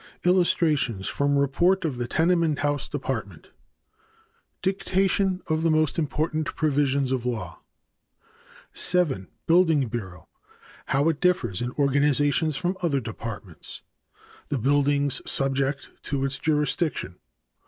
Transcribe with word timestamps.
Illustrations 0.25 1.05
from 1.07 1.37
report 1.37 1.85
of 1.85 1.97
the 1.99 2.07
Tenement 2.07 2.57
House 2.57 2.87
Department. 2.89 3.51
Dictation 4.63 5.43
of 5.45 5.63
most 5.63 5.99
important 5.99 6.55
provisions 6.55 7.11
of 7.11 7.23
law. 7.23 7.59
7. 8.73 9.27
Building 9.45 9.87
Bureau. 9.89 10.27
How 10.87 11.07
it 11.09 11.21
differs 11.21 11.61
in 11.61 11.69
organization 11.73 12.51
from 12.51 12.77
other 12.81 12.99
departments. 12.99 13.83
The 14.47 14.57
buildings 14.57 15.21
subject 15.29 15.91
to 16.05 16.25
its 16.25 16.39
jurisdiction. 16.39 17.17